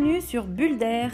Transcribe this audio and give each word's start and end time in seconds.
Bienvenue 0.00 0.20
sur 0.20 0.44
Bulle 0.44 0.78
d'air. 0.78 1.10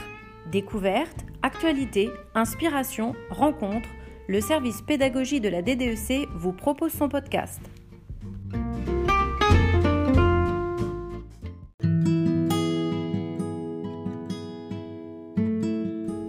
Découverte, 0.52 1.24
actualité, 1.40 2.10
inspiration, 2.34 3.14
rencontre, 3.30 3.88
le 4.28 4.42
service 4.42 4.82
pédagogie 4.82 5.40
de 5.40 5.48
la 5.48 5.62
DDEC 5.62 6.28
vous 6.34 6.52
propose 6.52 6.92
son 6.92 7.08
podcast. 7.08 7.62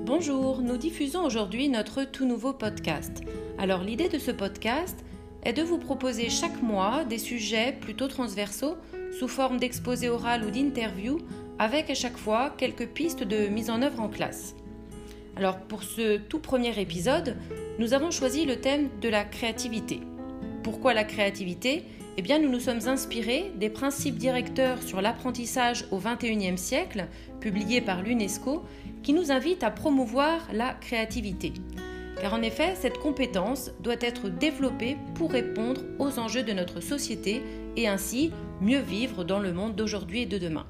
Bonjour, 0.05 0.61
nous 0.61 0.77
diffusons 0.77 1.25
aujourd'hui 1.25 1.67
notre 1.67 2.05
tout 2.05 2.25
nouveau 2.25 2.53
podcast. 2.53 3.21
Alors 3.57 3.83
l'idée 3.83 4.07
de 4.07 4.17
ce 4.17 4.31
podcast 4.31 5.03
est 5.43 5.51
de 5.51 5.61
vous 5.61 5.77
proposer 5.77 6.29
chaque 6.29 6.61
mois 6.61 7.03
des 7.03 7.19
sujets 7.19 7.73
plutôt 7.81 8.07
transversaux 8.07 8.77
sous 9.19 9.27
forme 9.27 9.59
d'exposé 9.59 10.07
oral 10.07 10.45
ou 10.45 10.51
d'interview 10.51 11.17
avec 11.59 11.89
à 11.89 11.95
chaque 11.95 12.17
fois 12.17 12.53
quelques 12.57 12.87
pistes 12.87 13.23
de 13.23 13.47
mise 13.47 13.69
en 13.69 13.81
œuvre 13.81 14.01
en 14.01 14.09
classe. 14.09 14.55
Alors 15.35 15.57
pour 15.57 15.83
ce 15.83 16.17
tout 16.17 16.39
premier 16.39 16.79
épisode, 16.79 17.35
nous 17.79 17.93
avons 17.93 18.11
choisi 18.11 18.45
le 18.45 18.61
thème 18.61 18.89
de 19.01 19.09
la 19.09 19.23
créativité. 19.23 19.99
Pourquoi 20.63 20.93
la 20.93 21.03
créativité? 21.03 21.83
Eh 22.17 22.21
bien 22.21 22.39
nous 22.39 22.49
nous 22.49 22.61
sommes 22.61 22.87
inspirés 22.87 23.51
des 23.55 23.69
principes 23.69 24.17
directeurs 24.17 24.81
sur 24.81 25.01
l'apprentissage 25.01 25.85
au 25.91 25.99
XXIe 25.99 26.57
siècle, 26.57 27.07
publiés 27.41 27.81
par 27.81 28.01
l'UNESCO, 28.01 28.63
qui 29.03 29.11
nous 29.11 29.31
invitent 29.31 29.63
à 29.63 29.71
promouvoir 29.71 30.47
la 30.53 30.73
créativité. 30.73 31.51
Car 32.21 32.33
en 32.33 32.41
effet, 32.41 32.75
cette 32.75 32.97
compétence 32.99 33.71
doit 33.81 33.95
être 33.99 34.29
développée 34.29 34.95
pour 35.15 35.31
répondre 35.31 35.81
aux 35.99 36.17
enjeux 36.17 36.43
de 36.43 36.53
notre 36.53 36.79
société 36.79 37.43
et 37.75 37.89
ainsi 37.89 38.31
mieux 38.61 38.79
vivre 38.79 39.25
dans 39.25 39.39
le 39.39 39.51
monde 39.51 39.75
d'aujourd'hui 39.75 40.21
et 40.21 40.25
de 40.25 40.37
demain. 40.37 40.65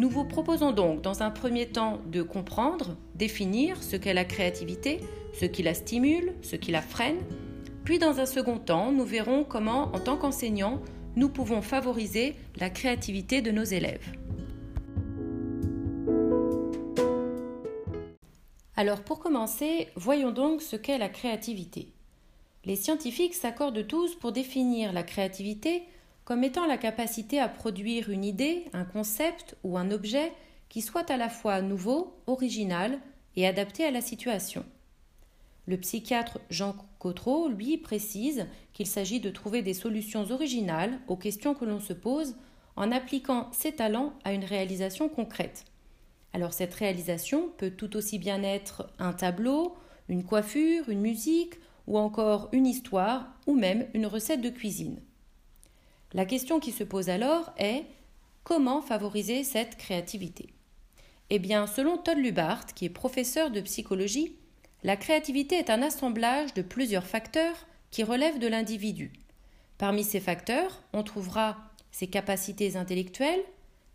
Nous 0.00 0.08
vous 0.08 0.24
proposons 0.24 0.72
donc 0.72 1.02
dans 1.02 1.22
un 1.22 1.30
premier 1.30 1.66
temps 1.66 2.00
de 2.06 2.22
comprendre, 2.22 2.96
définir 3.16 3.82
ce 3.82 3.96
qu'est 3.96 4.14
la 4.14 4.24
créativité, 4.24 5.00
ce 5.38 5.44
qui 5.44 5.62
la 5.62 5.74
stimule, 5.74 6.32
ce 6.40 6.56
qui 6.56 6.72
la 6.72 6.80
freine, 6.80 7.18
puis 7.84 7.98
dans 7.98 8.18
un 8.18 8.24
second 8.24 8.56
temps, 8.56 8.92
nous 8.92 9.04
verrons 9.04 9.44
comment, 9.44 9.94
en 9.94 10.00
tant 10.00 10.16
qu'enseignants, 10.16 10.80
nous 11.16 11.28
pouvons 11.28 11.60
favoriser 11.60 12.34
la 12.56 12.70
créativité 12.70 13.42
de 13.42 13.50
nos 13.50 13.62
élèves. 13.62 14.10
Alors 18.76 19.02
pour 19.02 19.18
commencer, 19.18 19.88
voyons 19.96 20.30
donc 20.30 20.62
ce 20.62 20.76
qu'est 20.76 20.96
la 20.96 21.10
créativité. 21.10 21.92
Les 22.64 22.76
scientifiques 22.76 23.34
s'accordent 23.34 23.86
tous 23.86 24.14
pour 24.14 24.32
définir 24.32 24.94
la 24.94 25.02
créativité 25.02 25.82
comme 26.30 26.44
étant 26.44 26.66
la 26.68 26.78
capacité 26.78 27.40
à 27.40 27.48
produire 27.48 28.08
une 28.08 28.24
idée, 28.24 28.66
un 28.72 28.84
concept 28.84 29.56
ou 29.64 29.76
un 29.76 29.90
objet 29.90 30.32
qui 30.68 30.80
soit 30.80 31.10
à 31.10 31.16
la 31.16 31.28
fois 31.28 31.60
nouveau, 31.60 32.22
original 32.28 33.00
et 33.34 33.48
adapté 33.48 33.84
à 33.84 33.90
la 33.90 34.00
situation. 34.00 34.64
Le 35.66 35.76
psychiatre 35.76 36.38
Jean 36.48 36.76
Cotreau, 37.00 37.48
lui, 37.48 37.78
précise 37.78 38.46
qu'il 38.72 38.86
s'agit 38.86 39.18
de 39.18 39.30
trouver 39.30 39.62
des 39.62 39.74
solutions 39.74 40.30
originales 40.30 41.00
aux 41.08 41.16
questions 41.16 41.52
que 41.52 41.64
l'on 41.64 41.80
se 41.80 41.94
pose 41.94 42.36
en 42.76 42.92
appliquant 42.92 43.48
ses 43.50 43.72
talents 43.72 44.12
à 44.22 44.32
une 44.32 44.44
réalisation 44.44 45.08
concrète. 45.08 45.64
Alors 46.32 46.52
cette 46.52 46.74
réalisation 46.74 47.48
peut 47.58 47.72
tout 47.72 47.96
aussi 47.96 48.20
bien 48.20 48.44
être 48.44 48.88
un 49.00 49.14
tableau, 49.14 49.74
une 50.08 50.22
coiffure, 50.22 50.90
une 50.90 51.00
musique, 51.00 51.54
ou 51.88 51.98
encore 51.98 52.50
une 52.52 52.68
histoire, 52.68 53.26
ou 53.48 53.56
même 53.56 53.88
une 53.94 54.06
recette 54.06 54.42
de 54.42 54.50
cuisine. 54.50 55.00
La 56.12 56.24
question 56.24 56.58
qui 56.58 56.72
se 56.72 56.82
pose 56.82 57.08
alors 57.08 57.52
est 57.56 57.84
comment 58.42 58.82
favoriser 58.82 59.44
cette 59.44 59.76
créativité? 59.76 60.52
Eh 61.30 61.38
bien, 61.38 61.68
selon 61.68 61.98
Todd 61.98 62.18
Lubart, 62.18 62.66
qui 62.66 62.86
est 62.86 62.90
professeur 62.90 63.52
de 63.52 63.60
psychologie, 63.60 64.34
la 64.82 64.96
créativité 64.96 65.56
est 65.56 65.70
un 65.70 65.82
assemblage 65.82 66.52
de 66.54 66.62
plusieurs 66.62 67.06
facteurs 67.06 67.66
qui 67.92 68.02
relèvent 68.02 68.40
de 68.40 68.48
l'individu. 68.48 69.12
Parmi 69.78 70.02
ces 70.02 70.18
facteurs, 70.18 70.82
on 70.92 71.04
trouvera 71.04 71.58
ses 71.92 72.08
capacités 72.08 72.76
intellectuelles, 72.76 73.44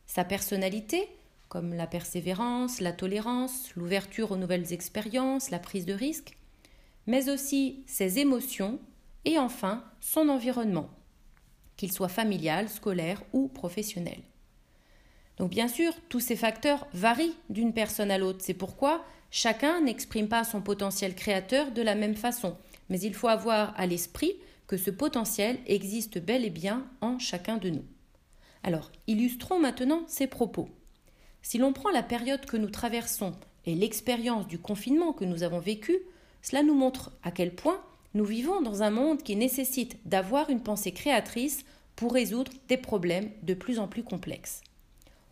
sa 0.06 0.24
personnalité, 0.24 1.10
comme 1.50 1.74
la 1.74 1.88
persévérance, 1.88 2.80
la 2.80 2.94
tolérance, 2.94 3.76
l'ouverture 3.76 4.32
aux 4.32 4.38
nouvelles 4.38 4.72
expériences, 4.72 5.50
la 5.50 5.60
prise 5.60 5.86
de 5.86 5.94
risque, 5.94 6.38
mais 7.08 7.30
aussi 7.30 7.84
ses 7.88 8.20
émotions 8.20 8.80
et 9.26 9.38
enfin 9.38 9.84
son 10.00 10.30
environnement, 10.30 10.90
qu'il 11.78 11.92
soit 11.92 12.08
familial, 12.08 12.70
scolaire 12.70 13.22
ou 13.34 13.48
professionnel. 13.48 14.20
Donc 15.38 15.50
bien 15.50 15.68
sûr, 15.68 15.94
tous 16.10 16.20
ces 16.20 16.36
facteurs 16.36 16.88
varient 16.94 17.36
d'une 17.50 17.74
personne 17.74 18.12
à 18.12 18.18
l'autre. 18.18 18.40
C'est 18.42 18.54
pourquoi 18.54 19.04
chacun 19.32 19.82
n'exprime 19.82 20.30
pas 20.30 20.44
son 20.44 20.62
potentiel 20.62 21.16
créateur 21.16 21.72
de 21.72 21.82
la 21.82 21.96
même 21.96 22.16
façon. 22.16 22.58
Mais 22.90 23.00
il 23.00 23.14
faut 23.14 23.28
avoir 23.28 23.74
à 23.78 23.86
l'esprit 23.86 24.36
que 24.68 24.78
ce 24.78 24.92
potentiel 24.92 25.60
existe 25.68 26.20
bel 26.20 26.46
et 26.46 26.50
bien 26.50 26.86
en 27.02 27.20
chacun 27.20 27.58
de 27.58 27.70
nous. 27.70 27.86
Alors, 28.64 28.92
illustrons 29.08 29.60
maintenant 29.60 30.04
ces 30.08 30.28
propos. 30.28 30.70
Si 31.42 31.58
l'on 31.58 31.74
prend 31.74 31.92
la 31.92 32.02
période 32.02 32.46
que 32.46 32.58
nous 32.58 32.72
traversons 32.72 33.34
et 33.66 33.76
l'expérience 33.76 34.48
du 34.48 34.58
confinement 34.58 35.14
que 35.14 35.26
nous 35.26 35.44
avons 35.44 35.60
vécu, 35.60 36.00
cela 36.42 36.64
nous 36.64 36.74
montre 36.74 37.12
à 37.22 37.32
quel 37.32 37.54
point 37.54 37.84
nous 38.16 38.26
vivons 38.26 38.62
dans 38.62 38.82
un 38.82 38.92
monde 38.92 39.22
qui 39.22 39.36
nécessite 39.36 39.98
d'avoir 40.06 40.50
une 40.50 40.62
pensée 40.62 40.94
créatrice 40.94 41.66
pour 41.98 42.14
résoudre 42.14 42.54
des 42.70 42.78
problèmes 42.78 43.30
de 43.44 43.54
plus 43.54 43.78
en 43.78 43.90
plus 43.90 44.04
complexes. 44.04 44.62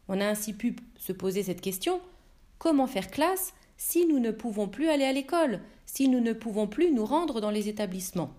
On 0.10 0.20
a 0.20 0.28
ainsi 0.28 0.52
pu 0.52 0.76
se 0.98 1.14
poser 1.14 1.44
cette 1.44 1.62
question 1.62 2.02
comment 2.60 2.88
faire 2.88 3.10
classe 3.10 3.54
si 3.78 4.06
nous 4.06 4.20
ne 4.20 4.32
pouvons 4.32 4.68
plus 4.68 4.90
aller 4.90 5.06
à 5.06 5.14
l'école, 5.14 5.62
si 5.86 6.10
nous 6.10 6.20
ne 6.20 6.34
pouvons 6.34 6.68
plus 6.68 6.92
nous 6.92 7.06
rendre 7.06 7.40
dans 7.40 7.52
les 7.52 7.70
établissements? 7.70 8.34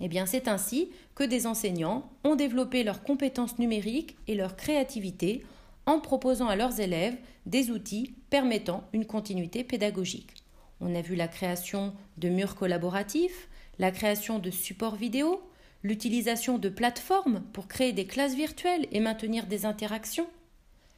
Eh 0.00 0.06
bien, 0.06 0.24
c'est 0.24 0.46
ainsi 0.46 0.90
que 1.16 1.24
des 1.24 1.48
enseignants 1.48 2.08
ont 2.22 2.36
développé 2.36 2.84
leurs 2.84 3.02
compétences 3.02 3.58
numériques 3.58 4.16
et 4.28 4.36
leur 4.36 4.54
créativité 4.54 5.42
en 5.84 5.98
proposant 5.98 6.46
à 6.46 6.54
leurs 6.54 6.78
élèves 6.78 7.16
des 7.46 7.72
outils 7.72 8.14
permettant 8.30 8.84
une 8.92 9.04
continuité 9.04 9.64
pédagogique. 9.64 10.37
On 10.80 10.94
a 10.94 11.00
vu 11.00 11.16
la 11.16 11.28
création 11.28 11.94
de 12.18 12.28
murs 12.28 12.54
collaboratifs, 12.54 13.48
la 13.78 13.90
création 13.90 14.38
de 14.38 14.50
supports 14.50 14.96
vidéo, 14.96 15.42
l'utilisation 15.82 16.58
de 16.58 16.68
plateformes 16.68 17.42
pour 17.52 17.68
créer 17.68 17.92
des 17.92 18.06
classes 18.06 18.34
virtuelles 18.34 18.86
et 18.92 19.00
maintenir 19.00 19.46
des 19.46 19.64
interactions. 19.64 20.28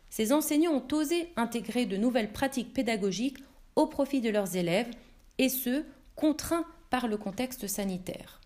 Ces 0.08 0.32
enseignants 0.32 0.72
ont 0.72 0.94
osé 0.94 1.32
intégrer 1.36 1.86
de 1.86 1.96
nouvelles 1.96 2.32
pratiques 2.32 2.74
pédagogiques 2.74 3.38
au 3.76 3.86
profit 3.86 4.20
de 4.20 4.30
leurs 4.30 4.56
élèves, 4.56 4.90
et 5.38 5.48
ce, 5.48 5.84
contraints 6.16 6.66
par 6.90 7.06
le 7.06 7.16
contexte 7.16 7.66
sanitaire. 7.66 8.40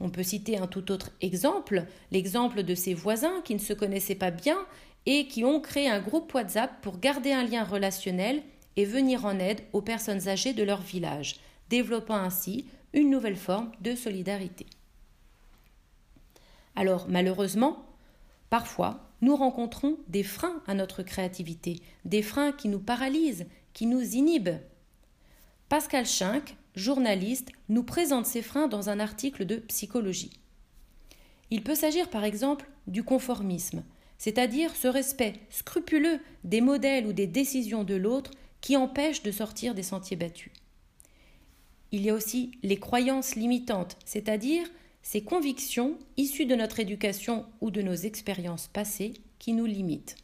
On 0.00 0.10
peut 0.10 0.22
citer 0.22 0.56
un 0.56 0.68
tout 0.68 0.92
autre 0.92 1.10
exemple, 1.20 1.84
l'exemple 2.12 2.62
de 2.62 2.74
ces 2.74 2.94
voisins 2.94 3.42
qui 3.44 3.54
ne 3.54 3.60
se 3.60 3.72
connaissaient 3.72 4.14
pas 4.14 4.30
bien 4.30 4.58
et 5.06 5.26
qui 5.26 5.44
ont 5.44 5.60
créé 5.60 5.88
un 5.88 6.00
groupe 6.00 6.32
WhatsApp 6.32 6.80
pour 6.80 6.98
garder 6.98 7.32
un 7.32 7.44
lien 7.44 7.64
relationnel 7.64 8.42
et 8.78 8.84
venir 8.84 9.26
en 9.26 9.40
aide 9.40 9.62
aux 9.72 9.82
personnes 9.82 10.28
âgées 10.28 10.52
de 10.52 10.62
leur 10.62 10.80
village, 10.80 11.40
développant 11.68 12.14
ainsi 12.14 12.64
une 12.92 13.10
nouvelle 13.10 13.36
forme 13.36 13.72
de 13.80 13.96
solidarité. 13.96 14.66
Alors 16.76 17.08
malheureusement, 17.08 17.84
parfois, 18.50 19.10
nous 19.20 19.34
rencontrons 19.34 19.98
des 20.06 20.22
freins 20.22 20.62
à 20.68 20.74
notre 20.74 21.02
créativité, 21.02 21.80
des 22.04 22.22
freins 22.22 22.52
qui 22.52 22.68
nous 22.68 22.78
paralysent, 22.78 23.46
qui 23.72 23.86
nous 23.86 24.14
inhibent. 24.14 24.60
Pascal 25.68 26.06
Schinck, 26.06 26.56
journaliste, 26.76 27.50
nous 27.68 27.82
présente 27.82 28.26
ces 28.26 28.42
freins 28.42 28.68
dans 28.68 28.90
un 28.90 29.00
article 29.00 29.44
de 29.44 29.56
psychologie. 29.56 30.38
Il 31.50 31.64
peut 31.64 31.74
s'agir 31.74 32.10
par 32.10 32.22
exemple 32.22 32.70
du 32.86 33.02
conformisme, 33.02 33.82
c'est-à-dire 34.18 34.76
ce 34.76 34.86
respect 34.86 35.32
scrupuleux 35.50 36.20
des 36.44 36.60
modèles 36.60 37.08
ou 37.08 37.12
des 37.12 37.26
décisions 37.26 37.82
de 37.82 37.96
l'autre 37.96 38.30
qui 38.60 38.76
empêche 38.76 39.22
de 39.22 39.30
sortir 39.30 39.74
des 39.74 39.82
sentiers 39.82 40.16
battus. 40.16 40.52
Il 41.90 42.02
y 42.02 42.10
a 42.10 42.14
aussi 42.14 42.52
les 42.62 42.78
croyances 42.78 43.34
limitantes, 43.34 43.96
c'est-à-dire 44.04 44.68
ces 45.02 45.22
convictions 45.22 45.98
issues 46.16 46.46
de 46.46 46.54
notre 46.54 46.80
éducation 46.80 47.46
ou 47.60 47.70
de 47.70 47.80
nos 47.80 47.94
expériences 47.94 48.68
passées 48.68 49.14
qui 49.38 49.52
nous 49.52 49.66
limitent. 49.66 50.16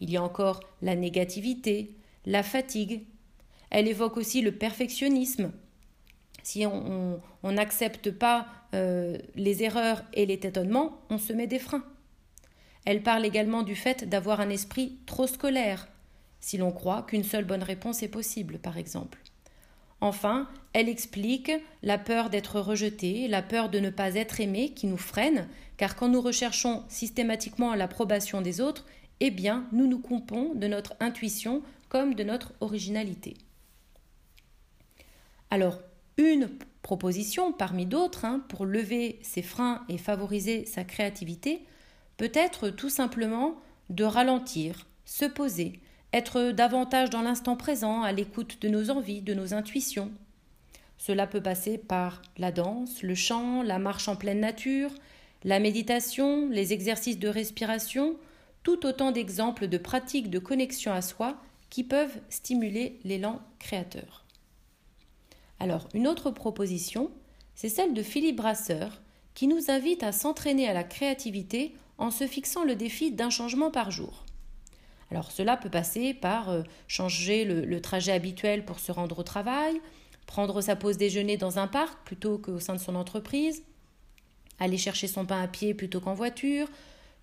Il 0.00 0.10
y 0.10 0.16
a 0.16 0.22
encore 0.22 0.60
la 0.80 0.96
négativité, 0.96 1.94
la 2.24 2.42
fatigue. 2.42 3.02
Elle 3.68 3.88
évoque 3.88 4.16
aussi 4.16 4.40
le 4.40 4.52
perfectionnisme. 4.52 5.52
Si 6.42 6.64
on 6.64 7.20
n'accepte 7.44 8.10
pas 8.10 8.46
euh, 8.74 9.18
les 9.34 9.62
erreurs 9.62 10.02
et 10.14 10.24
les 10.24 10.40
tâtonnements, 10.40 11.02
on 11.10 11.18
se 11.18 11.34
met 11.34 11.46
des 11.46 11.58
freins. 11.58 11.84
Elle 12.86 13.02
parle 13.02 13.26
également 13.26 13.62
du 13.62 13.76
fait 13.76 14.08
d'avoir 14.08 14.40
un 14.40 14.48
esprit 14.48 14.96
trop 15.04 15.26
scolaire, 15.26 15.86
si 16.40 16.56
l'on 16.56 16.72
croit 16.72 17.02
qu'une 17.02 17.24
seule 17.24 17.44
bonne 17.44 17.62
réponse 17.62 18.02
est 18.02 18.08
possible, 18.08 18.58
par 18.58 18.78
exemple. 18.78 19.18
Enfin, 20.00 20.48
elle 20.72 20.88
explique 20.88 21.52
la 21.82 21.98
peur 21.98 22.30
d'être 22.30 22.60
rejeté, 22.60 23.28
la 23.28 23.42
peur 23.42 23.68
de 23.68 23.78
ne 23.78 23.90
pas 23.90 24.14
être 24.14 24.40
aimé 24.40 24.72
qui 24.74 24.86
nous 24.86 24.96
freine, 24.96 25.46
car 25.76 25.94
quand 25.94 26.08
nous 26.08 26.20
recherchons 26.22 26.84
systématiquement 26.88 27.74
l'approbation 27.74 28.40
des 28.40 28.60
autres, 28.60 28.86
eh 29.20 29.30
bien, 29.30 29.66
nous 29.72 29.86
nous 29.86 29.98
coupons 29.98 30.54
de 30.54 30.66
notre 30.66 30.94
intuition 31.00 31.62
comme 31.90 32.14
de 32.14 32.24
notre 32.24 32.54
originalité. 32.60 33.34
Alors, 35.50 35.78
une 36.16 36.48
proposition 36.82 37.52
parmi 37.52 37.84
d'autres 37.84 38.24
hein, 38.24 38.42
pour 38.48 38.64
lever 38.64 39.18
ses 39.22 39.42
freins 39.42 39.84
et 39.88 39.98
favoriser 39.98 40.64
sa 40.64 40.84
créativité 40.84 41.64
peut 42.16 42.32
être 42.32 42.70
tout 42.70 42.88
simplement 42.88 43.56
de 43.90 44.04
ralentir, 44.04 44.86
se 45.04 45.24
poser, 45.24 45.80
être 46.12 46.50
davantage 46.50 47.10
dans 47.10 47.22
l'instant 47.22 47.56
présent, 47.56 48.02
à 48.02 48.12
l'écoute 48.12 48.60
de 48.60 48.68
nos 48.68 48.90
envies, 48.90 49.22
de 49.22 49.34
nos 49.34 49.54
intuitions. 49.54 50.10
Cela 50.98 51.26
peut 51.26 51.42
passer 51.42 51.78
par 51.78 52.20
la 52.36 52.52
danse, 52.52 53.02
le 53.02 53.14
chant, 53.14 53.62
la 53.62 53.78
marche 53.78 54.08
en 54.08 54.16
pleine 54.16 54.40
nature, 54.40 54.90
la 55.44 55.60
méditation, 55.60 56.48
les 56.50 56.72
exercices 56.72 57.18
de 57.18 57.28
respiration, 57.28 58.16
tout 58.62 58.84
autant 58.86 59.10
d'exemples 59.10 59.68
de 59.68 59.78
pratiques 59.78 60.30
de 60.30 60.38
connexion 60.38 60.92
à 60.92 61.00
soi 61.00 61.36
qui 61.70 61.84
peuvent 61.84 62.18
stimuler 62.28 62.98
l'élan 63.04 63.40
créateur. 63.58 64.24
Alors, 65.58 65.88
une 65.94 66.08
autre 66.08 66.30
proposition, 66.30 67.10
c'est 67.54 67.68
celle 67.68 67.94
de 67.94 68.02
Philippe 68.02 68.36
Brasseur, 68.36 69.00
qui 69.34 69.46
nous 69.46 69.70
invite 69.70 70.02
à 70.02 70.12
s'entraîner 70.12 70.68
à 70.68 70.74
la 70.74 70.84
créativité 70.84 71.74
en 71.98 72.10
se 72.10 72.26
fixant 72.26 72.64
le 72.64 72.74
défi 72.74 73.12
d'un 73.12 73.30
changement 73.30 73.70
par 73.70 73.90
jour. 73.90 74.24
Alors 75.10 75.32
cela 75.32 75.56
peut 75.56 75.70
passer 75.70 76.14
par 76.14 76.50
euh, 76.50 76.62
changer 76.86 77.44
le, 77.44 77.80
trajet 77.80 78.12
habituel 78.12 78.64
pour 78.64 78.78
se 78.78 78.92
rendre 78.92 79.18
au 79.18 79.22
travail, 79.22 79.80
prendre 80.26 80.60
sa 80.60 80.76
pause 80.76 80.96
déjeuner 80.96 81.36
dans 81.36 81.58
un 81.58 81.66
parc 81.66 81.98
plutôt 82.04 82.38
qu'au 82.38 82.60
sein 82.60 82.74
de 82.74 82.80
son 82.80 82.94
entreprise, 82.94 83.64
aller 84.58 84.78
chercher 84.78 85.08
son 85.08 85.26
pain 85.26 85.42
à 85.42 85.48
pied 85.48 85.74
plutôt 85.74 86.00
qu'en 86.00 86.14
voiture, 86.14 86.68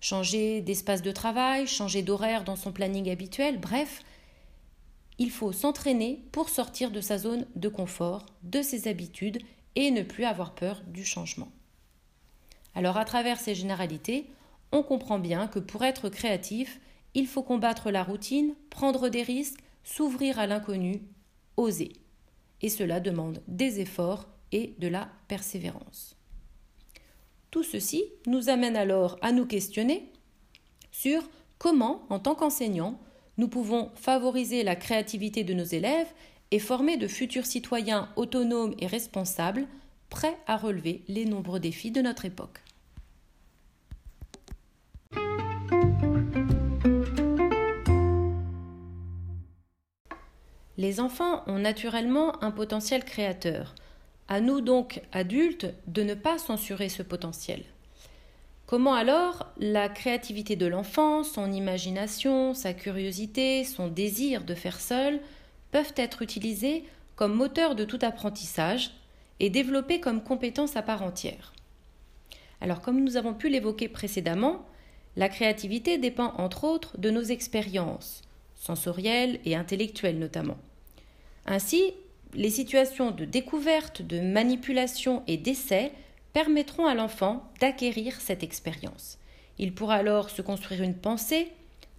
changer 0.00 0.60
d'espace 0.60 1.02
de 1.02 1.12
travail, 1.12 1.66
changer 1.66 2.02
d'horaire 2.02 2.44
dans 2.44 2.56
son 2.56 2.72
planning 2.72 3.10
habituel, 3.10 3.58
bref, 3.58 4.02
il 5.18 5.30
faut 5.30 5.52
s'entraîner 5.52 6.22
pour 6.30 6.48
sortir 6.48 6.90
de 6.90 7.00
sa 7.00 7.18
zone 7.18 7.46
de 7.56 7.68
confort, 7.68 8.26
de 8.42 8.62
ses 8.62 8.86
habitudes 8.86 9.40
et 9.74 9.90
ne 9.90 10.02
plus 10.02 10.24
avoir 10.24 10.54
peur 10.54 10.82
du 10.86 11.04
changement. 11.04 11.48
Alors 12.74 12.96
à 12.96 13.04
travers 13.04 13.40
ces 13.40 13.54
généralités, 13.54 14.26
on 14.70 14.82
comprend 14.82 15.18
bien 15.18 15.48
que 15.48 15.58
pour 15.58 15.84
être 15.84 16.08
créatif, 16.08 16.78
il 17.14 17.26
faut 17.26 17.42
combattre 17.42 17.90
la 17.90 18.02
routine, 18.02 18.54
prendre 18.70 19.08
des 19.08 19.22
risques, 19.22 19.60
s'ouvrir 19.84 20.38
à 20.38 20.46
l'inconnu, 20.46 21.02
oser. 21.56 21.92
Et 22.60 22.68
cela 22.68 23.00
demande 23.00 23.42
des 23.48 23.80
efforts 23.80 24.26
et 24.52 24.74
de 24.78 24.88
la 24.88 25.08
persévérance. 25.28 26.16
Tout 27.50 27.62
ceci 27.62 28.04
nous 28.26 28.50
amène 28.50 28.76
alors 28.76 29.18
à 29.22 29.32
nous 29.32 29.46
questionner 29.46 30.12
sur 30.90 31.22
comment, 31.58 32.02
en 32.10 32.18
tant 32.18 32.34
qu'enseignants, 32.34 32.98
nous 33.36 33.48
pouvons 33.48 33.90
favoriser 33.94 34.64
la 34.64 34.76
créativité 34.76 35.44
de 35.44 35.54
nos 35.54 35.64
élèves 35.64 36.12
et 36.50 36.58
former 36.58 36.96
de 36.96 37.06
futurs 37.06 37.46
citoyens 37.46 38.08
autonomes 38.16 38.74
et 38.78 38.86
responsables, 38.86 39.66
prêts 40.10 40.36
à 40.46 40.56
relever 40.56 41.02
les 41.08 41.24
nombreux 41.24 41.60
défis 41.60 41.90
de 41.90 42.00
notre 42.02 42.24
époque. 42.24 42.60
Les 50.78 51.00
enfants 51.00 51.42
ont 51.48 51.58
naturellement 51.58 52.40
un 52.40 52.52
potentiel 52.52 53.04
créateur. 53.04 53.74
À 54.28 54.40
nous 54.40 54.60
donc, 54.60 55.02
adultes, 55.10 55.66
de 55.88 56.04
ne 56.04 56.14
pas 56.14 56.38
censurer 56.38 56.88
ce 56.88 57.02
potentiel. 57.02 57.64
Comment 58.64 58.94
alors 58.94 59.48
la 59.58 59.88
créativité 59.88 60.54
de 60.54 60.66
l'enfant, 60.66 61.24
son 61.24 61.50
imagination, 61.50 62.54
sa 62.54 62.74
curiosité, 62.74 63.64
son 63.64 63.88
désir 63.88 64.44
de 64.44 64.54
faire 64.54 64.78
seul 64.78 65.18
peuvent 65.72 65.94
être 65.96 66.22
utilisés 66.22 66.84
comme 67.16 67.34
moteur 67.34 67.74
de 67.74 67.84
tout 67.84 67.98
apprentissage 68.02 68.92
et 69.40 69.50
développés 69.50 69.98
comme 69.98 70.22
compétence 70.22 70.76
à 70.76 70.82
part 70.82 71.02
entière 71.02 71.54
Alors 72.60 72.82
comme 72.82 73.02
nous 73.02 73.16
avons 73.16 73.34
pu 73.34 73.48
l'évoquer 73.48 73.88
précédemment, 73.88 74.64
la 75.16 75.28
créativité 75.28 75.98
dépend 75.98 76.34
entre 76.36 76.62
autres 76.62 76.98
de 76.98 77.10
nos 77.10 77.24
expériences, 77.24 78.22
sensorielles 78.54 79.40
et 79.44 79.56
intellectuelles 79.56 80.20
notamment. 80.20 80.58
Ainsi, 81.50 81.94
les 82.34 82.50
situations 82.50 83.10
de 83.10 83.24
découverte, 83.24 84.02
de 84.02 84.20
manipulation 84.20 85.22
et 85.26 85.38
d'essai 85.38 85.92
permettront 86.34 86.86
à 86.86 86.94
l'enfant 86.94 87.50
d'acquérir 87.58 88.20
cette 88.20 88.42
expérience. 88.42 89.18
Il 89.56 89.74
pourra 89.74 89.94
alors 89.94 90.28
se 90.28 90.42
construire 90.42 90.82
une 90.82 90.94
pensée, 90.94 91.50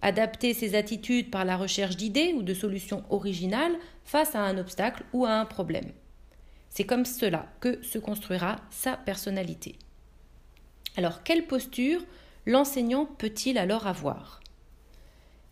adapter 0.02 0.54
ses 0.54 0.76
attitudes 0.76 1.32
par 1.32 1.44
la 1.44 1.56
recherche 1.56 1.96
d'idées 1.96 2.32
ou 2.32 2.44
de 2.44 2.54
solutions 2.54 3.02
originales 3.10 3.76
face 4.04 4.36
à 4.36 4.40
un 4.40 4.56
obstacle 4.56 5.02
ou 5.12 5.26
à 5.26 5.32
un 5.32 5.44
problème. 5.44 5.90
C'est 6.68 6.84
comme 6.84 7.04
cela 7.04 7.46
que 7.58 7.82
se 7.82 7.98
construira 7.98 8.54
sa 8.70 8.96
personnalité. 8.96 9.74
Alors, 10.96 11.24
quelle 11.24 11.48
posture 11.48 12.02
l'enseignant 12.46 13.04
peut-il 13.04 13.58
alors 13.58 13.88
avoir? 13.88 14.40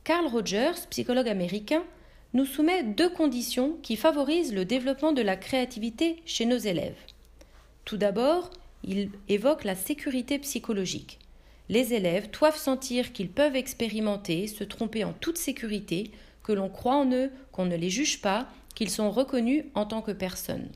Carl 0.05 0.29
Rogers, 0.29 0.87
psychologue 0.89 1.29
américain, 1.29 1.83
nous 2.35 2.45
soumet 2.45 2.83
deux 2.83 3.09
conditions 3.09 3.77
qui 3.83 3.97
favorisent 3.97 4.53
le 4.53 4.65
développement 4.65 5.13
de 5.13 5.23
la 5.23 5.37
créativité 5.37 6.23
chez 6.27 6.45
nos 6.45 6.59
élèves. 6.59 6.99
Tout 7.85 7.97
d'abord, 7.97 8.51
il 8.85 9.11
évoque 9.29 9.65
la 9.65 9.75
sécurité 9.75 10.39
psychologique. 10.39 11.19
Les 11.69 11.95
élèves 11.95 12.31
doivent 12.31 12.57
sentir 12.57 13.13
qu'ils 13.13 13.31
peuvent 13.31 13.57
expérimenter, 13.57 14.47
se 14.47 14.65
tromper 14.65 15.05
en 15.05 15.13
toute 15.13 15.39
sécurité, 15.39 16.11
que 16.43 16.53
l'on 16.53 16.69
croit 16.69 16.97
en 16.97 17.11
eux, 17.13 17.31
qu'on 17.53 17.67
ne 17.67 17.77
les 17.77 17.91
juge 17.91 18.21
pas, 18.21 18.49
qu'ils 18.75 18.91
sont 18.91 19.11
reconnus 19.11 19.65
en 19.75 19.85
tant 19.85 20.03
que 20.03 20.13
personnes. 20.13 20.69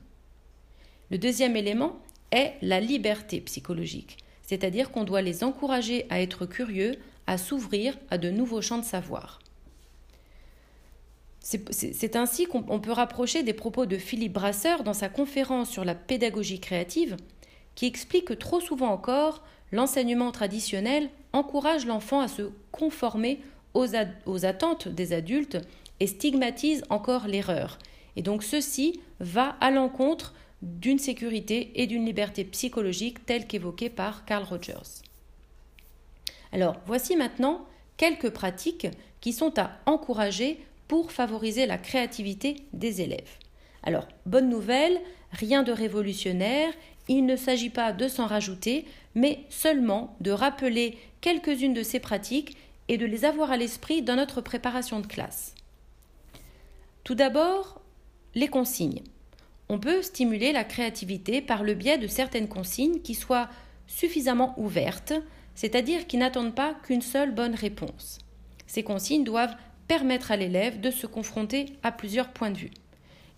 Le 1.09 1.17
deuxième 1.17 1.55
élément 1.55 1.99
est 2.31 2.53
la 2.61 2.79
liberté 2.79 3.41
psychologique, 3.41 4.17
c'est-à-dire 4.41 4.91
qu'on 4.91 5.03
doit 5.03 5.21
les 5.21 5.43
encourager 5.43 6.05
à 6.09 6.21
être 6.21 6.45
curieux, 6.45 6.95
à 7.27 7.37
s'ouvrir 7.37 7.97
à 8.09 8.17
de 8.17 8.29
nouveaux 8.29 8.61
champs 8.61 8.79
de 8.79 8.85
savoir. 8.85 9.39
C'est 11.43 12.15
ainsi 12.15 12.45
qu'on 12.45 12.79
peut 12.79 12.93
rapprocher 12.93 13.43
des 13.43 13.53
propos 13.53 13.85
de 13.85 13.97
Philippe 13.97 14.31
Brasseur 14.31 14.83
dans 14.83 14.93
sa 14.93 15.09
conférence 15.09 15.69
sur 15.69 15.83
la 15.83 15.93
pédagogie 15.93 16.61
créative, 16.61 17.17
qui 17.75 17.85
explique 17.85 18.25
que 18.25 18.33
trop 18.33 18.61
souvent 18.61 18.87
encore, 18.87 19.43
l'enseignement 19.73 20.31
traditionnel 20.31 21.09
encourage 21.33 21.85
l'enfant 21.85 22.21
à 22.21 22.29
se 22.29 22.43
conformer 22.71 23.41
aux, 23.73 23.87
aux, 24.25 24.45
attentes 24.45 24.87
des 24.87 25.11
adultes 25.11 25.57
et 25.99 26.07
stigmatise 26.07 26.83
encore 26.89 27.27
l'erreur. 27.27 27.77
Et 28.15 28.21
donc 28.21 28.41
ceci 28.43 29.01
va 29.19 29.57
à 29.59 29.69
l'encontre 29.69 30.33
d'une 30.61 30.99
sécurité 30.99 31.71
et 31.75 31.87
d'une 31.87 32.05
liberté 32.05 32.45
psychologique 32.45 33.25
telle 33.25 33.47
qu'évoquée 33.47 33.89
par 33.89 34.23
Carl 34.23 34.45
Rogers. 34.45 35.03
Alors 36.53 36.77
voici 36.85 37.17
maintenant 37.17 37.65
quelques 37.97 38.29
pratiques 38.29 38.87
qui 39.19 39.33
sont 39.33 39.59
à 39.59 39.71
encourager 39.85 40.59
pour 40.93 41.11
favoriser 41.11 41.65
la 41.65 41.79
créativité 41.79 42.67
des 42.71 43.01
élèves. 43.01 43.39
Alors, 43.81 44.07
bonne 44.27 44.47
nouvelle, 44.47 45.01
rien 45.31 45.63
de 45.63 45.71
révolutionnaire 45.71 46.71
il 47.07 47.25
ne 47.25 47.35
s'agit 47.35 47.71
pas 47.71 47.93
de 47.93 48.07
s'en 48.07 48.27
rajouter, 48.27 48.85
mais 49.15 49.39
seulement 49.49 50.15
de 50.21 50.29
rappeler 50.29 50.99
quelques-unes 51.19 51.73
de 51.73 51.81
ces 51.81 51.99
pratiques 51.99 52.55
et 52.89 52.97
de 52.99 53.07
les 53.07 53.25
avoir 53.25 53.49
à 53.49 53.57
l'esprit 53.57 54.03
dans 54.03 54.15
notre 54.15 54.39
préparation 54.39 54.99
de 54.99 55.07
classe. 55.07 55.55
Tout 57.03 57.15
d'abord, 57.15 57.81
les 58.35 58.47
consignes. 58.47 59.01
On 59.69 59.79
peut 59.79 60.03
stimuler 60.03 60.51
la 60.51 60.63
créativité 60.63 61.41
par 61.41 61.63
le 61.63 61.73
biais 61.73 61.97
de 61.97 62.05
certaines 62.05 62.47
consignes 62.47 63.01
qui 63.01 63.15
soient 63.15 63.49
suffisamment 63.87 64.53
ouvertes, 64.59 65.13
c'est-à-dire 65.55 66.05
qui 66.05 66.17
n'attendent 66.17 66.53
pas 66.53 66.75
qu'une 66.83 67.01
seule 67.01 67.33
bonne 67.33 67.55
réponse. 67.55 68.19
Ces 68.67 68.83
consignes 68.83 69.23
doivent 69.23 69.55
permettre 69.87 70.31
à 70.31 70.37
l'élève 70.37 70.79
de 70.79 70.91
se 70.91 71.07
confronter 71.07 71.67
à 71.83 71.91
plusieurs 71.91 72.29
points 72.29 72.51
de 72.51 72.57
vue. 72.57 72.71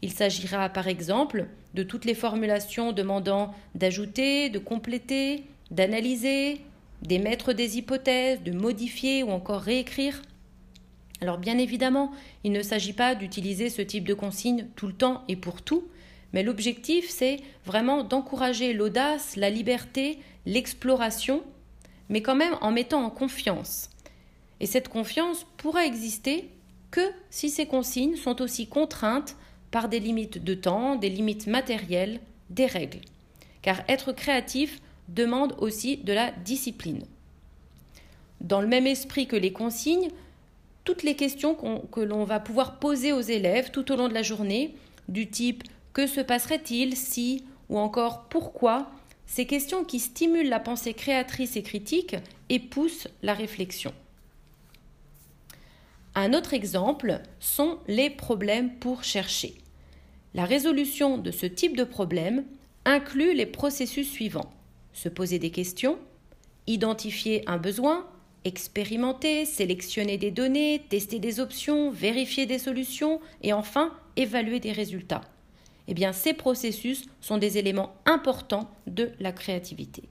Il 0.02 0.12
s'agira 0.12 0.70
par 0.70 0.88
exemple 0.88 1.48
de 1.74 1.84
toutes 1.84 2.06
les 2.06 2.14
formulations 2.14 2.92
demandant 2.92 3.54
d'ajouter, 3.74 4.50
de 4.50 4.60
compléter, 4.60 5.44
d'analyser, 5.72 6.62
d'émettre 7.02 7.54
des 7.54 7.78
hypothèses, 7.78 8.42
de 8.44 8.52
modifier 8.52 9.24
ou 9.24 9.30
encore 9.30 9.62
réécrire. 9.62 10.22
Alors 11.22 11.38
bien 11.38 11.58
évidemment, 11.58 12.12
il 12.44 12.52
ne 12.52 12.62
s'agit 12.62 12.94
pas 12.94 13.16
d'utiliser 13.16 13.70
ce 13.70 13.82
type 13.82 14.08
de 14.08 14.14
consigne 14.14 14.68
tout 14.76 14.88
le 14.88 14.94
temps 14.94 15.24
et 15.28 15.36
pour 15.36 15.62
tout, 15.62 15.88
mais 16.34 16.44
l'objectif 16.44 17.10
c'est 17.10 17.40
vraiment 17.66 18.04
d'encourager 18.04 18.74
l'audace, 18.74 19.36
la 19.36 19.50
liberté, 19.50 20.20
l'exploration, 20.46 21.42
mais 22.10 22.22
quand 22.22 22.36
même 22.36 22.56
en 22.62 22.72
mettant 22.72 23.04
en 23.04 23.10
confiance. 23.10 23.90
Et 24.60 24.66
cette 24.66 24.90
confiance 24.90 25.46
pourra 25.58 25.86
exister 25.86 26.50
que 26.92 27.02
si 27.30 27.50
ces 27.50 27.66
consignes 27.66 28.16
sont 28.16 28.42
aussi 28.42 28.68
contraintes 28.68 29.36
par 29.72 29.90
des 29.90 30.00
limites 30.00 30.44
de 30.44 30.54
temps, 30.54 30.96
des 30.96 31.10
limites 31.10 31.48
matérielles, 31.48 32.22
des 32.50 32.66
règles. 32.66 33.02
Car 33.62 33.82
être 33.90 34.14
créatif 34.14 34.80
demande 35.10 35.56
aussi 35.58 35.98
de 35.98 36.14
la 36.14 36.32
discipline. 36.32 37.04
Dans 38.42 38.62
le 38.62 38.68
même 38.68 38.88
esprit 38.88 39.28
que 39.28 39.36
les 39.36 39.52
consignes, 39.52 40.10
toutes 40.84 41.04
les 41.04 41.16
questions 41.16 41.56
que 41.92 42.00
l'on 42.00 42.24
va 42.24 42.40
pouvoir 42.40 42.80
poser 42.80 43.12
aux 43.12 43.22
élèves 43.22 43.72
tout 43.72 43.92
au 43.92 43.96
long 43.96 44.08
de 44.08 44.14
la 44.14 44.24
journée, 44.24 44.76
du 45.10 45.28
type 45.30 45.64
que 45.94 46.08
se 46.08 46.22
passerait-il 46.22 46.96
si? 46.96 47.44
ou 47.68 47.80
encore 47.80 48.26
pourquoi, 48.30 48.92
ces 49.26 49.48
questions 49.48 49.84
qui 49.84 50.00
stimulent 50.00 50.50
la 50.50 50.60
pensée 50.60 50.94
créatrice 50.94 51.56
et 51.56 51.64
critique 51.64 52.16
et 52.50 52.60
poussent 52.60 53.08
la 53.24 53.34
réflexion. 53.34 53.92
Un 56.26 56.34
autre 56.34 56.56
exemple 56.56 57.22
sont 57.40 57.78
les 57.88 58.10
problèmes 58.10 58.74
pour 58.80 59.04
chercher. 59.04 59.54
La 60.34 60.46
résolution 60.46 61.20
de 61.20 61.30
ce 61.30 61.46
type 61.46 61.78
de 61.78 61.84
problème 61.84 62.46
inclut 62.84 63.36
les 63.36 63.46
processus 63.46 64.10
suivants. 64.10 64.50
Se 64.92 65.08
poser 65.08 65.38
des 65.38 65.52
questions, 65.52 66.00
identifier 66.66 67.44
un 67.46 67.58
besoin, 67.58 68.08
expérimenter, 68.44 69.46
sélectionner 69.46 70.18
des 70.18 70.32
données, 70.32 70.82
tester 70.90 71.20
des 71.20 71.40
options, 71.40 71.92
vérifier 71.92 72.48
des 72.48 72.58
solutions 72.58 73.22
et 73.44 73.54
enfin 73.54 73.94
évaluer 74.16 74.60
des 74.60 74.72
résultats. 74.72 75.22
Eh 75.88 75.94
ces 76.12 76.34
processus 76.34 77.06
sont 77.22 77.38
des 77.38 77.60
éléments 77.60 77.94
importants 78.08 78.72
de 78.88 79.12
la 79.20 79.32
créativité. 79.32 80.02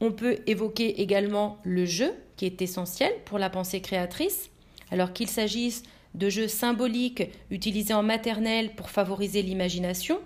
On 0.00 0.12
peut 0.12 0.38
évoquer 0.46 1.00
également 1.00 1.58
le 1.64 1.84
jeu, 1.84 2.12
qui 2.36 2.46
est 2.46 2.60
essentiel 2.60 3.12
pour 3.24 3.38
la 3.38 3.50
pensée 3.50 3.80
créatrice, 3.80 4.50
alors 4.90 5.12
qu'il 5.12 5.28
s'agisse 5.28 5.82
de 6.14 6.28
jeux 6.28 6.48
symboliques 6.48 7.24
utilisés 7.50 7.94
en 7.94 8.02
maternelle 8.02 8.74
pour 8.74 8.90
favoriser 8.90 9.42
l'imagination, 9.42 10.20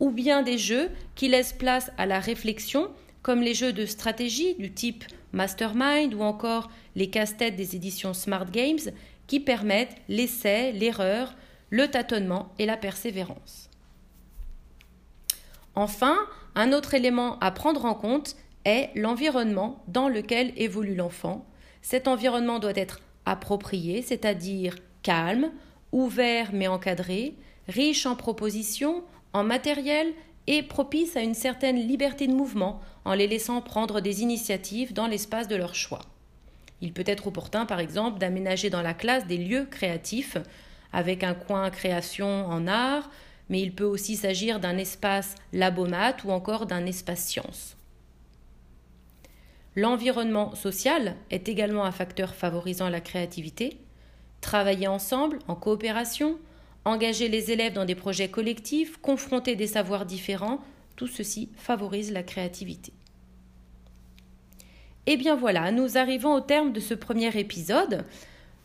ou 0.00 0.10
bien 0.10 0.42
des 0.42 0.58
jeux 0.58 0.90
qui 1.14 1.28
laissent 1.28 1.52
place 1.52 1.90
à 1.98 2.06
la 2.06 2.20
réflexion, 2.20 2.90
comme 3.22 3.40
les 3.40 3.54
jeux 3.54 3.72
de 3.72 3.86
stratégie 3.86 4.54
du 4.54 4.72
type 4.72 5.04
Mastermind 5.32 6.14
ou 6.14 6.22
encore 6.22 6.70
les 6.94 7.10
casse-têtes 7.10 7.56
des 7.56 7.76
éditions 7.76 8.14
Smart 8.14 8.50
Games, 8.50 8.78
qui 9.26 9.40
permettent 9.40 9.96
l'essai, 10.08 10.72
l'erreur, 10.72 11.34
le 11.70 11.88
tâtonnement 11.88 12.52
et 12.58 12.66
la 12.66 12.76
persévérance. 12.76 13.68
Enfin, 15.74 16.16
un 16.54 16.72
autre 16.72 16.94
élément 16.94 17.38
à 17.40 17.50
prendre 17.50 17.84
en 17.84 17.94
compte 17.94 18.36
est 18.66 18.90
l'environnement 18.94 19.82
dans 19.88 20.08
lequel 20.08 20.52
évolue 20.56 20.96
l'enfant. 20.96 21.46
Cet 21.80 22.08
environnement 22.08 22.58
doit 22.58 22.76
être 22.76 23.00
approprié, 23.24 24.02
c'est-à-dire 24.02 24.76
calme, 25.02 25.52
ouvert 25.92 26.50
mais 26.52 26.66
encadré, 26.66 27.34
riche 27.68 28.06
en 28.06 28.16
propositions, 28.16 29.04
en 29.32 29.44
matériel 29.44 30.12
et 30.48 30.62
propice 30.62 31.16
à 31.16 31.22
une 31.22 31.34
certaine 31.34 31.76
liberté 31.76 32.26
de 32.26 32.32
mouvement 32.32 32.80
en 33.04 33.14
les 33.14 33.28
laissant 33.28 33.60
prendre 33.60 34.00
des 34.00 34.22
initiatives 34.22 34.92
dans 34.92 35.06
l'espace 35.06 35.48
de 35.48 35.56
leur 35.56 35.74
choix. 35.74 36.02
Il 36.80 36.92
peut 36.92 37.04
être 37.06 37.28
opportun, 37.28 37.66
par 37.66 37.80
exemple, 37.80 38.18
d'aménager 38.18 38.68
dans 38.68 38.82
la 38.82 38.94
classe 38.94 39.26
des 39.26 39.38
lieux 39.38 39.66
créatifs 39.70 40.36
avec 40.92 41.22
un 41.24 41.34
coin 41.34 41.70
création 41.70 42.46
en 42.46 42.66
art, 42.66 43.10
mais 43.48 43.60
il 43.60 43.74
peut 43.74 43.84
aussi 43.84 44.16
s'agir 44.16 44.60
d'un 44.60 44.76
espace 44.76 45.34
labomat 45.52 46.16
ou 46.24 46.32
encore 46.32 46.66
d'un 46.66 46.84
espace 46.86 47.24
science. 47.24 47.75
L'environnement 49.76 50.54
social 50.54 51.16
est 51.30 51.50
également 51.50 51.84
un 51.84 51.92
facteur 51.92 52.34
favorisant 52.34 52.88
la 52.88 53.02
créativité. 53.02 53.76
Travailler 54.40 54.88
ensemble, 54.88 55.38
en 55.48 55.54
coopération, 55.54 56.38
engager 56.86 57.28
les 57.28 57.50
élèves 57.50 57.74
dans 57.74 57.84
des 57.84 57.94
projets 57.94 58.30
collectifs, 58.30 58.96
confronter 58.96 59.54
des 59.54 59.66
savoirs 59.66 60.06
différents, 60.06 60.60
tout 60.96 61.06
ceci 61.06 61.50
favorise 61.56 62.10
la 62.10 62.22
créativité. 62.22 62.94
Et 65.08 65.12
eh 65.12 65.16
bien 65.18 65.36
voilà, 65.36 65.70
nous 65.70 65.98
arrivons 65.98 66.34
au 66.34 66.40
terme 66.40 66.72
de 66.72 66.80
ce 66.80 66.94
premier 66.94 67.38
épisode. 67.38 68.04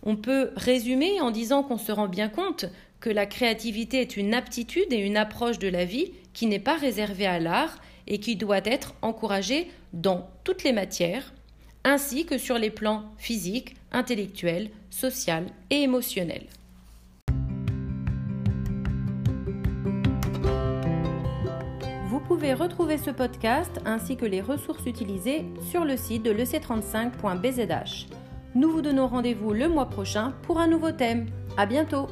On 0.02 0.16
peut 0.16 0.52
résumer 0.56 1.22
en 1.22 1.30
disant 1.30 1.62
qu'on 1.62 1.78
se 1.78 1.92
rend 1.92 2.08
bien 2.08 2.30
compte 2.30 2.66
que 3.00 3.10
la 3.10 3.26
créativité 3.26 4.00
est 4.00 4.18
une 4.18 4.34
aptitude 4.34 4.92
et 4.92 4.98
une 4.98 5.18
approche 5.18 5.60
de 5.60 5.68
la 5.68 5.86
vie 5.86 6.14
qui 6.34 6.48
n'est 6.48 6.58
pas 6.58 6.78
réservée 6.78 7.28
à 7.28 7.40
l'art 7.40 7.78
et 8.08 8.20
qui 8.20 8.36
doit 8.36 8.66
être 8.66 8.94
encouragée 9.02 9.72
dans 9.94 10.30
toutes 10.44 10.64
les 10.64 10.74
matières, 10.74 11.34
ainsi 11.84 12.26
que 12.26 12.38
sur 12.38 12.58
les 12.58 12.70
plans 12.70 13.06
physiques, 13.18 13.76
intellectuels, 13.92 14.70
social 14.90 15.48
et 15.70 15.82
émotionnels. 15.82 16.48
Vous 22.08 22.20
pouvez 22.20 22.54
retrouver 22.54 22.98
ce 22.98 23.12
podcast 23.12 23.80
ainsi 23.86 24.16
que 24.16 24.26
les 24.26 24.42
ressources 24.42 24.86
utilisées 24.86 25.46
sur 25.70 25.86
le 25.86 25.98
site 25.98 26.24
de 26.24 26.32
lec35.bzh. 26.32 28.08
Nous 28.56 28.70
vous 28.70 28.82
donnons 28.82 29.08
rendez-vous 29.08 29.54
le 29.54 29.68
mois 29.70 29.90
prochain 29.90 30.34
pour 30.44 30.60
un 30.60 30.68
nouveau 30.68 30.92
thème. 30.92 31.28
À 31.58 31.66
bientôt! 31.66 32.08